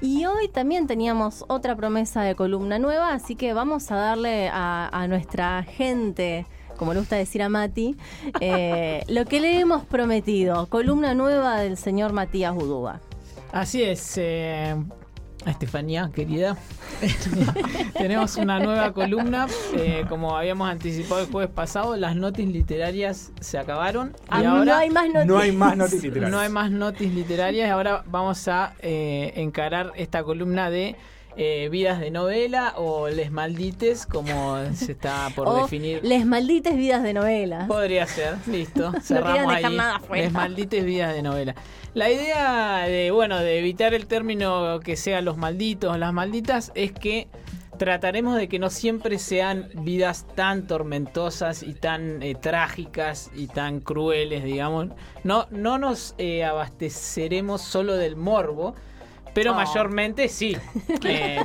[0.00, 5.06] Y hoy también teníamos otra promesa de columna nueva, así que vamos a darle a,
[5.08, 7.96] nuestra gente, como le gusta decir a Mati,
[8.40, 13.00] eh, lo que le hemos prometido, columna nueva del señor Matías Udúa.
[13.52, 14.14] Así es.
[14.16, 14.74] Eh,
[15.50, 16.56] Estefanía, querida,
[17.98, 19.46] tenemos una nueva columna.
[19.76, 24.08] Eh, como habíamos anticipado el jueves pasado, las notis literarias se acabaron.
[24.08, 25.26] y ah, ahora no hay más notis.
[25.26, 26.30] No hay más notis literarias.
[26.36, 27.70] No hay más notis literarias.
[27.70, 30.96] Ahora vamos a eh, encarar esta columna de
[31.36, 36.00] eh, vidas de novela o les maldites, como se está por definir.
[36.02, 37.66] Les maldites vidas de novela.
[37.66, 38.92] Podría ser, listo.
[39.02, 39.78] Cerramos ahí.
[40.14, 41.54] les maldites vidas de novela.
[41.94, 46.72] La idea de, bueno, de evitar el término que sean los malditos o las malditas
[46.74, 47.28] es que
[47.76, 53.80] trataremos de que no siempre sean vidas tan tormentosas y tan eh, trágicas y tan
[53.80, 54.88] crueles, digamos.
[55.24, 58.74] No, no nos eh, abasteceremos solo del morbo,
[59.36, 60.56] pero mayormente sí.
[61.08, 61.44] Eh,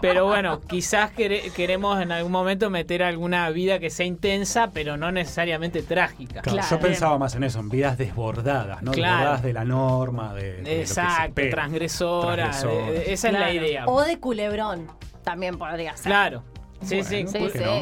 [0.00, 5.10] pero bueno, quizás queremos en algún momento meter alguna vida que sea intensa, pero no
[5.10, 6.42] necesariamente trágica.
[6.42, 8.92] Yo pensaba más en eso, en vidas desbordadas, ¿no?
[8.92, 12.64] Desbordadas de la norma, de, Exacto, transgresoras.
[13.06, 13.86] esa es la idea.
[13.86, 14.86] O de culebrón,
[15.24, 16.06] también podría ser.
[16.06, 16.44] Claro,
[16.82, 17.24] Sí, sí,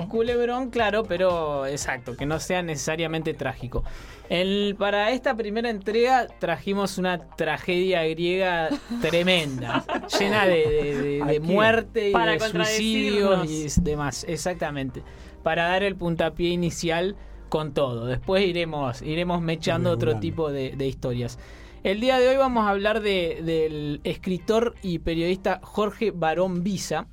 [0.09, 3.85] culebrón, claro, pero exacto, que no sea necesariamente trágico.
[4.29, 8.71] El, para esta primera entrega trajimos una tragedia griega
[9.03, 9.85] tremenda,
[10.19, 15.03] llena de, muerte y de suicidios y demás, exactamente.
[15.43, 17.17] Para dar el puntapié inicial
[17.51, 18.07] con todo.
[18.07, 21.39] Después iremos, iremos mechando otro tipo de, historias.
[21.83, 27.09] El día de hoy vamos a hablar del escritor y periodista Jorge Barón Visa,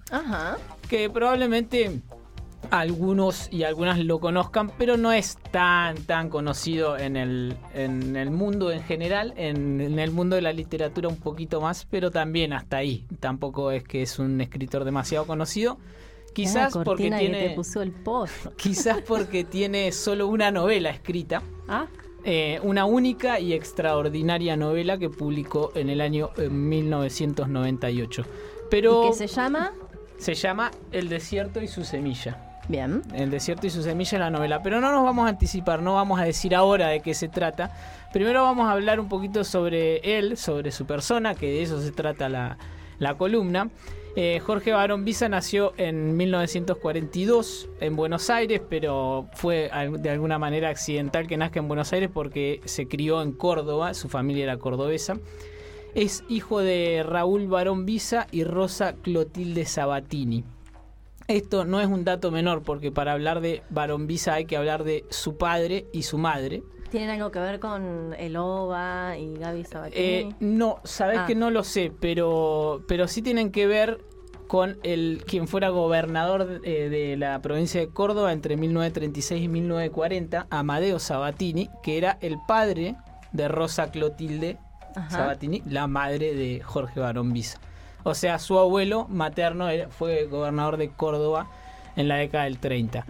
[0.92, 2.02] que probablemente
[2.70, 8.30] algunos y algunas lo conozcan, pero no es tan, tan conocido en el, en el
[8.30, 12.75] mundo en general, en, el mundo de la literatura un poquito más, pero también hasta
[12.75, 13.06] ahí.
[13.22, 15.78] Tampoco es que es un escritor demasiado conocido.
[16.34, 17.56] Quizás porque tiene.
[17.56, 17.94] el
[18.58, 21.41] Quizás porque tiene solo una novela escrita.
[21.69, 21.88] ¿Ah?
[22.25, 28.25] Eh, una única y extraordinaria novela que publicó en el año 1998.
[28.69, 29.74] Pero, ¿Y qué se llama?
[30.22, 32.62] Se llama El desierto y su semilla.
[32.68, 33.02] Bien.
[33.16, 34.62] El desierto y su semilla la novela.
[34.62, 37.72] Pero no nos vamos a anticipar, no vamos a decir ahora de qué se trata.
[38.14, 41.92] Primero vamos a hablar un poquito sobre él, sobre su persona, que de eso se
[41.92, 43.72] trata la, columna.
[44.16, 50.70] Eh, Jorge Barón Visa nació en 1942 en Buenos Aires, pero fue de alguna manera
[50.70, 55.18] accidental que nazca en Buenos Aires porque se crió en Córdoba, su familia era cordobesa.
[55.94, 60.46] Es hijo de Raúl Barón Visa y Rosa Clotilde Sabatini.
[61.28, 64.84] Esto no es un dato menor porque para hablar de Barón Visa hay que hablar
[64.84, 66.63] de su padre y su madre.
[66.90, 70.03] ¿Tienen algo que ver con el OVA y Gaby Sabatini?
[70.03, 71.25] Eh, no, sabes ah.
[71.25, 74.01] que no lo sé, pero, pero sí tienen que ver
[74.47, 80.47] con el quien fuera gobernador eh, de la provincia de Córdoba entre 1936 y 1940,
[80.50, 82.97] Amadeo Sabatini, que era el padre
[83.31, 84.57] de Rosa Clotilde
[85.09, 87.59] Sabatini, la madre de Jorge Barón Visa.
[88.03, 91.47] O sea, su abuelo materno fue gobernador de Córdoba
[91.96, 93.06] en la década del 30.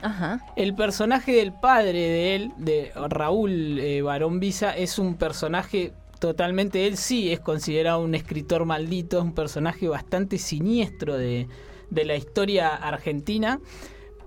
[0.55, 6.87] El personaje del padre de él, de Raúl eh, Barón Visa, es un personaje totalmente,
[6.87, 11.47] él sí es considerado un escritor maldito, es un personaje bastante siniestro de,
[11.89, 13.59] la historia argentina.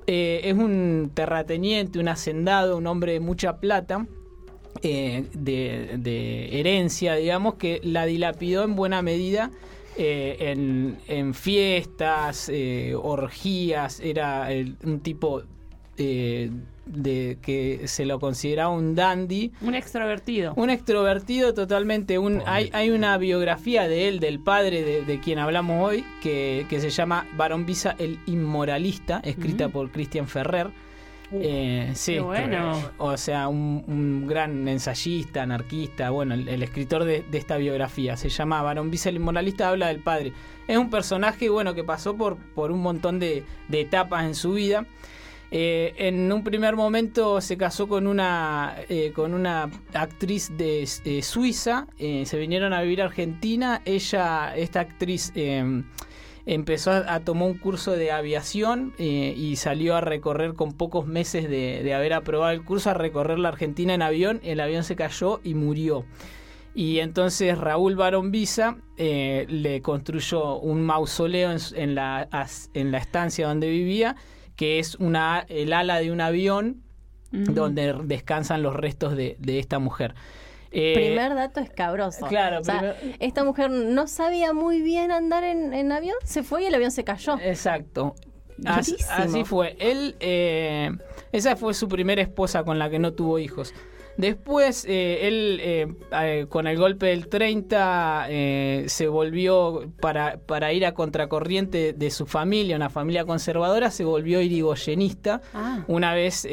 [0.07, 4.07] Eh, es un terrateniente, un hacendado, un hombre de mucha plata.
[4.83, 9.51] Eh, de, de, herencia, digamos, que la dilapidó en buena medida
[9.97, 14.49] eh, en, fiestas, eh, orgías, era
[14.83, 15.43] un tipo
[15.97, 16.51] eh,
[16.87, 19.53] de que se lo consideraba un dandy.
[19.61, 20.53] Un extrovertido.
[20.57, 22.19] Un extrovertido totalmente.
[22.19, 26.91] Un, hay, hay una biografía de él, del padre de, quien hablamos hoy, que, se
[26.91, 30.71] llama Barón Visa el Inmoralista, escrita por Christian Ferrer.
[31.41, 32.81] Eh, sí, bueno.
[32.99, 38.17] o sea, un, gran ensayista, anarquista, bueno, el, escritor de, esta biografía.
[38.17, 40.33] Se llama Barón el Moralista, habla del padre.
[40.69, 44.87] Es un personaje, bueno, que pasó por, por un montón de, etapas en su vida.
[45.51, 51.87] Eh, en un primer momento se casó con una, eh, con una actriz de Suiza,
[51.99, 55.33] se vinieron a vivir a Argentina, ella, esta actriz
[56.47, 61.49] empezó a, tomar un curso de aviación eh, y salió a recorrer con pocos meses
[61.49, 65.41] de, haber aprobado el curso, a recorrer la Argentina en avión, el avión se cayó
[65.43, 66.05] y murió.
[66.75, 72.29] Y entonces Raúl Barón Visa eh, le construyó un mausoleo en, la,
[72.75, 74.17] en la estancia donde vivía,
[74.57, 76.85] que es una, el ala de un avión
[77.35, 80.15] donde descansan los restos de, esta mujer.
[80.75, 82.27] Primer dato escabroso.
[82.27, 82.61] Claro,
[83.19, 87.05] esta mujer no sabía muy bien andar en, avión, se fue y el avión se
[87.05, 87.39] cayó.
[87.41, 88.15] Exacto.
[88.65, 88.97] Así,
[89.45, 89.77] fue.
[89.79, 90.17] Él,
[91.33, 93.75] esa fue su primera esposa con la que no tuvo hijos.
[94.17, 98.27] Después, eh, él eh, eh, con el golpe del 30
[98.87, 104.41] se volvió para, para, ir a contracorriente de su familia, una familia conservadora, se volvió
[104.41, 105.85] irigoyenista ah.
[105.89, 106.47] una vez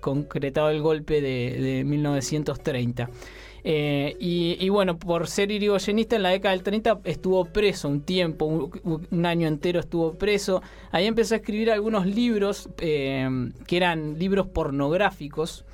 [0.00, 3.10] concretado el golpe de, 1930.
[3.64, 9.26] y, bueno, por ser irigoyenista en la década del 30 estuvo preso un tiempo, un,
[9.26, 10.62] año entero estuvo preso.
[10.90, 15.66] Ahí empezó a escribir algunos libros que eran libros pornográficos.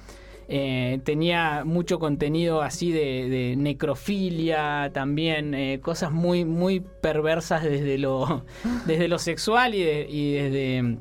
[0.50, 8.44] Eh, tenía mucho contenido así de, necrofilia, también eh, cosas muy, muy perversas desde lo,
[8.86, 10.98] desde lo sexual y, desde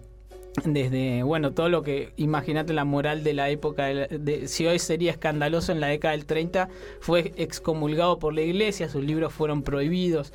[0.66, 5.12] desde, bueno, todo lo que, imagínate la moral de la época, de, si hoy sería
[5.12, 6.68] escandaloso en la década del 30,
[7.00, 10.34] fue excomulgado por la iglesia, sus libros fueron prohibidos.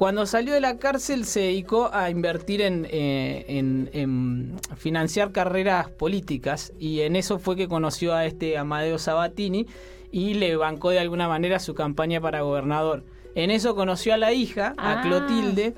[0.00, 7.00] Cuando salió de la cárcel se dedicó a invertir eh, en, financiar carreras políticas y
[7.00, 9.66] en eso fue que conoció a este Amadeo Sabatini
[10.10, 13.04] y le bancó de alguna manera su campaña para gobernador.
[13.34, 15.02] En eso conoció a la hija, a ah.
[15.02, 15.74] Clotilde,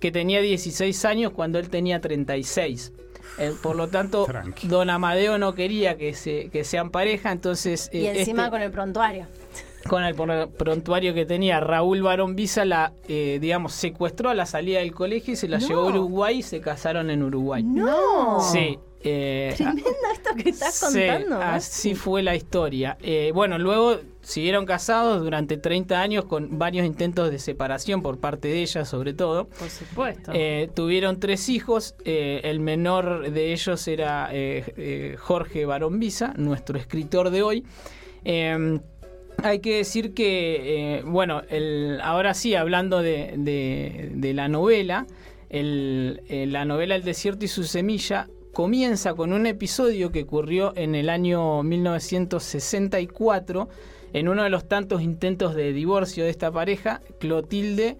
[0.00, 2.94] que tenía 16 años cuando él tenía 36.
[3.38, 4.26] Eh, por lo tanto,
[4.62, 7.90] don Amadeo no quería que, se, que sean pareja, entonces...
[7.92, 9.26] y eh, encima este con el prontuario
[9.88, 10.14] con el
[10.48, 15.34] prontuario que tenía Raúl Barón Visa, la, eh, digamos, secuestró a la salida del colegio
[15.34, 17.62] y se la llevó a Uruguay y se casaron en Uruguay.
[17.62, 18.40] ¡No!
[18.40, 18.78] Sí.
[19.08, 21.40] Eh, Tremendo esto que estás contando.
[21.40, 22.96] así fue la historia.
[23.00, 28.48] Eh, bueno, luego siguieron casados durante 30 años con varios intentos de separación por parte
[28.48, 29.46] de ella, sobre todo.
[29.46, 30.32] Por supuesto.
[30.74, 31.94] tuvieron tres hijos.
[32.04, 34.30] el menor de ellos era
[35.18, 37.64] Jorge Barón Visa, nuestro escritor de hoy.
[39.42, 45.06] Hay que decir que, eh, bueno, el, ahora sí, hablando de, de, la novela,
[45.50, 50.72] el, eh, la novela El desierto y su semilla comienza con un episodio que ocurrió
[50.76, 53.68] en el año 1964,
[54.12, 57.98] en uno de los tantos intentos de divorcio de esta pareja, Clotilde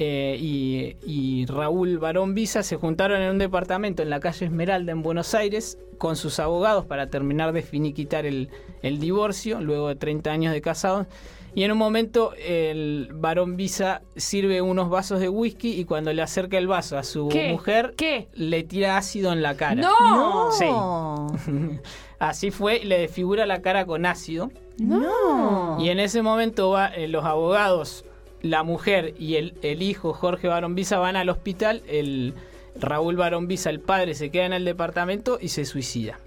[0.00, 5.02] eh, y, Raúl Barón Visa se juntaron en un departamento en la calle Esmeralda en
[5.02, 8.48] Buenos Aires con sus abogados para terminar de finiquitar el,
[8.80, 11.08] divorcio luego de 30 años de casados.
[11.52, 16.22] Y en un momento el varón Visa sirve unos vasos de whisky y cuando le
[16.22, 17.96] acerca el vaso a su mujer,
[18.34, 19.82] le tira ácido en la cara.
[19.82, 20.52] ¡No!
[20.52, 20.66] Sí.
[22.20, 24.52] Así fue, y le desfigura la cara con ácido.
[24.78, 25.76] ¡No!
[25.80, 28.04] Y en ese momento va, eh, los abogados
[28.42, 32.34] la mujer y el, el hijo Jorge Barón Visa van al hospital, el
[32.78, 36.18] Raúl Barón Visa, el padre, se queda en el departamento y se suicida.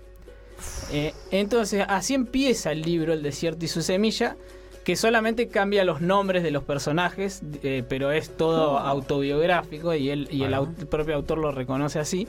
[0.91, 4.35] Eh, entonces, así empieza el libro El desierto y su semilla,
[4.83, 10.27] que solamente cambia los nombres de los personajes, eh, pero es todo autobiográfico y, él,
[10.31, 10.55] y el
[10.89, 12.27] propio autor lo reconoce así.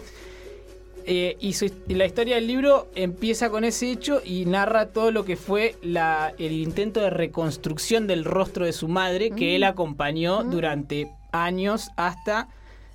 [1.06, 5.36] Eh, y, la historia del libro empieza con ese hecho y narra todo lo que
[5.36, 9.64] fue el intento de reconstrucción del rostro de su madre que él mm.
[9.64, 10.50] acompañó mm.
[10.50, 12.48] durante años hasta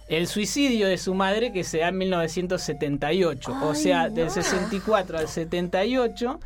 [0.10, 3.56] el suicidio de su madre que se da en 1978.
[3.64, 6.40] o sea, del 64 al 78.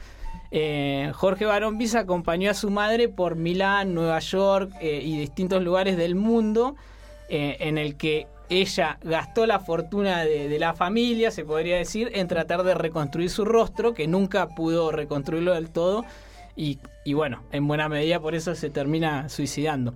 [0.53, 5.63] Eh, Jorge Barón Visa acompañó a su madre por Milán, Nueva York eh, y distintos
[5.63, 6.75] lugares del mundo
[7.33, 12.63] en el que ella gastó la fortuna de, la familia, se podría decir, en tratar
[12.63, 16.05] de reconstruir su rostro, que nunca pudo reconstruirlo del todo,
[16.55, 16.79] y,
[17.13, 19.93] bueno, en buena medida por eso se termina suicidando.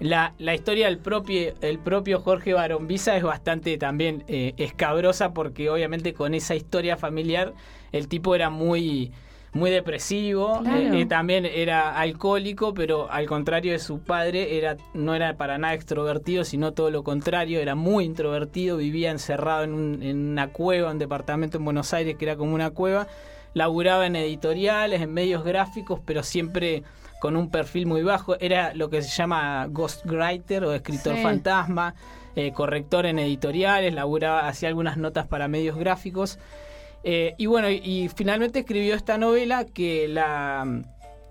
[0.00, 6.34] La, historia del propio, Jorge Barón Visa es bastante también eh, escabrosa porque obviamente con
[6.34, 7.54] esa historia familiar
[7.90, 9.12] el tipo era muy
[9.52, 15.14] muy depresivo, eh, eh, también era alcohólico, pero al contrario de su padre, era, no
[15.14, 20.30] era para nada extrovertido, sino todo lo contrario, era muy introvertido, vivía encerrado en, en
[20.30, 23.08] una cueva, un departamento en Buenos Aires que era como una cueva,
[23.54, 26.84] laburaba en editoriales, en medios gráficos, pero siempre
[27.20, 31.94] con un perfil muy bajo, era lo que se llama ghostwriter o escritor fantasma,
[32.34, 36.38] eh, corrector en editoriales, laburaba, hacía algunas notas para medios gráficos.
[37.02, 40.82] Eh, y bueno, y, finalmente escribió esta novela que la,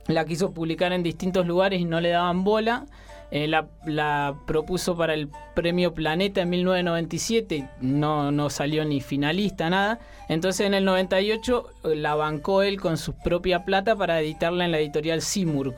[0.08, 2.86] la, quiso publicar en distintos lugares y no le daban bola.
[3.32, 10.00] Eh, la, propuso para el premio Planeta en 1997, no, no salió ni finalista, nada.
[10.30, 14.72] Entonces en el 98 eh, la bancó él con su propia plata para editarla en
[14.72, 15.76] la editorial Simurg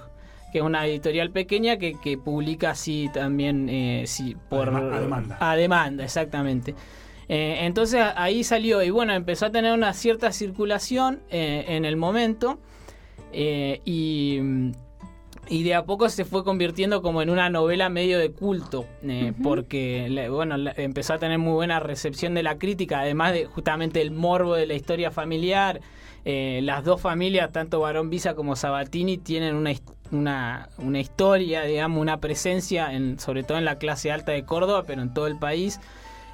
[0.51, 3.69] que es una editorial pequeña que, publica así también
[4.49, 5.37] por a demanda.
[5.39, 6.75] A demanda, exactamente.
[7.33, 11.95] Eh, entonces ahí salió y bueno, empezó a tener una cierta circulación eh, en el
[11.95, 12.59] momento.
[13.33, 14.39] y
[15.51, 19.33] y de a poco se fue convirtiendo como en una novela medio de culto, eh,
[19.43, 24.11] porque bueno, empezó a tener muy buena recepción de la crítica, además de justamente el
[24.11, 25.81] morbo de la historia familiar.
[26.23, 29.73] Eh, las dos familias, tanto Barón Visa como Sabatini, tienen una,
[30.11, 34.83] una, una, historia, digamos, una presencia, en, sobre todo en la clase alta de Córdoba,
[34.87, 35.81] pero en todo el país.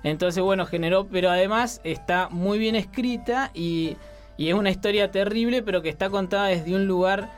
[0.10, 3.98] Entonces, bueno, generó, pero además está muy bien escrita y,
[4.38, 7.30] y es una historia terrible, pero que está contada desde un lugar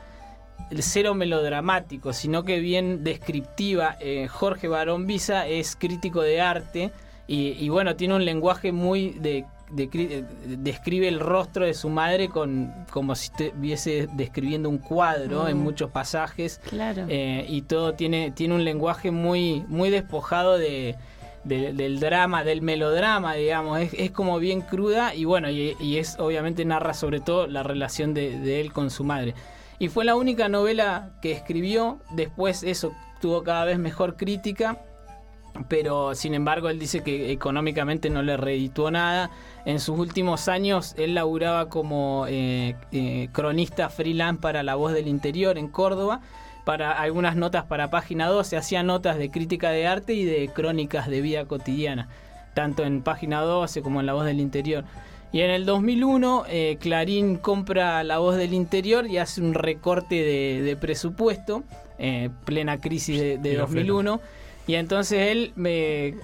[0.78, 3.96] cero melodramático, sino que bien descriptiva.
[4.00, 6.92] Eh, Jorge Barón Visa es crítico de arte
[7.26, 13.14] y, bueno, tiene un lenguaje muy de, describe el rostro de su madre con como
[13.14, 15.62] si estuviese describiendo un cuadro en mm.
[15.62, 16.60] muchos pasajes.
[16.68, 17.06] Claro.
[17.08, 20.96] Eh, y todo tiene, tiene un lenguaje muy, muy despojado de,
[21.44, 26.94] del drama, del melodrama, digamos, es, como bien cruda y bueno, y, es obviamente narra
[26.94, 29.34] sobre todo la relación de él con su madre.
[29.80, 32.00] Y fue la única novela que escribió.
[32.10, 34.78] Después eso tuvo cada vez mejor crítica.
[35.68, 39.30] Pero sin embargo él dice que económicamente no le reeditó nada.
[39.64, 45.08] En sus últimos años él laburaba como eh, eh, cronista freelance para La Voz del
[45.08, 46.20] Interior en Córdoba.
[46.64, 51.08] Para algunas notas para Página 12 hacía notas de crítica de arte y de crónicas
[51.08, 52.08] de vida cotidiana.
[52.54, 54.84] Tanto en Página 12 como en La Voz del Interior.
[55.32, 60.16] Y en el 2001 eh, Clarín compra La Voz del Interior y hace un recorte
[60.16, 61.62] de, presupuesto,
[61.98, 64.20] eh, plena crisis de, 2001.
[64.66, 65.52] Y entonces él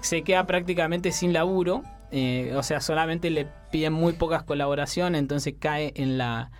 [0.02, 5.54] se queda prácticamente sin laburo, eh, o sea, solamente le piden muy pocas colaboraciones, entonces
[5.58, 6.50] cae en la,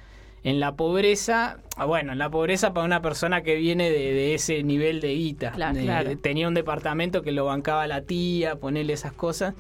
[0.47, 1.59] en la pobreza.
[1.77, 5.53] Ah, bueno, en la pobreza para una persona que viene de, ese nivel de guita.
[6.23, 9.55] Tenía un departamento que lo bancaba la tía, ponerle esas cosas.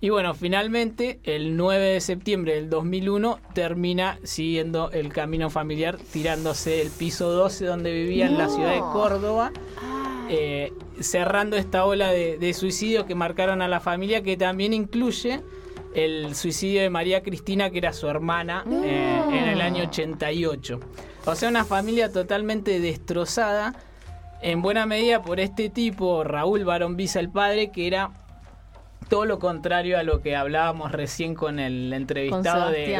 [0.00, 6.70] Y bueno, finalmente, el 9 de septiembre del 2001, termina siguiendo el camino familiar, tirándose
[6.70, 9.52] del piso 12 donde vivía en la ciudad de Córdoba,
[10.30, 15.42] eh, cerrando esta ola de, suicidio que marcaron a la familia, que también incluye
[15.94, 20.80] el suicidio de María Cristina, que era su hermana, eh, en el año 88.
[21.26, 23.74] O sea, una familia totalmente destrozada,
[24.42, 28.10] en buena medida por este tipo, Raúl Barón Visa, el padre, que era
[29.08, 32.96] todo lo contrario a lo que hablábamos recién con el entrevistado de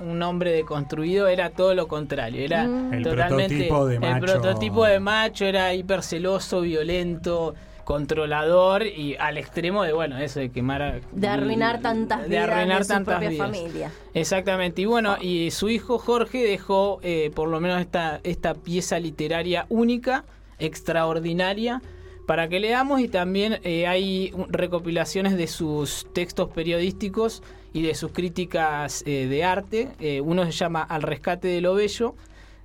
[0.00, 2.42] un, hombre deconstruido, era todo lo contrario.
[2.42, 3.02] Era mm.
[3.02, 4.14] totalmente el prototipo de macho.
[4.14, 10.50] El prototipo de macho era hiperceloso, violento controlador y al extremo de bueno eso de
[10.50, 13.90] quemar de arruinar tantas de arruinar de su propia familia.
[14.14, 14.82] Exactamente.
[14.82, 19.66] Y bueno y su hijo Jorge dejó eh, por lo menos esta esta pieza literaria
[19.68, 20.24] única
[20.58, 21.82] extraordinaria
[22.26, 28.12] para que leamos y también eh, hay recopilaciones de sus textos periodísticos y de sus
[28.12, 29.88] críticas eh, de arte.
[29.98, 32.14] Eh, uno se llama Al rescate de lo bello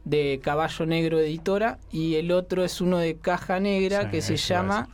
[0.06, 4.88] de Caballo Negro Editora y el otro es uno de Caja Negra que se llama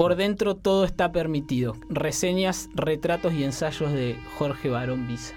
[0.00, 1.76] Por dentro todo está permitido.
[1.90, 5.34] Reseñas, retratos y ensayos de Jorge Barón Visa.